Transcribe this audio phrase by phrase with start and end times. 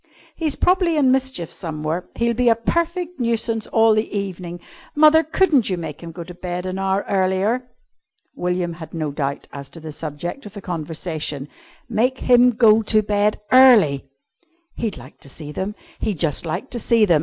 [0.35, 2.09] "He's probably in mischief somewhere.
[2.15, 4.59] He'll be a perfect nuisance all the evening.
[4.95, 7.69] Mother, couldn't you make him go to bed an hour earlier?"
[8.35, 11.47] William had no doubt as to the subject of the conversation.
[11.87, 14.09] Make him go to bed early!
[14.73, 15.75] He'd like to see them!
[15.99, 17.19] He'd just like to see them!